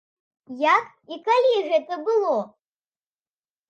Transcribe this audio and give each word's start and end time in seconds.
Як 0.61 0.85
і 1.17 1.21
калі 1.29 1.53
гэта 1.69 2.03
было? 2.11 2.35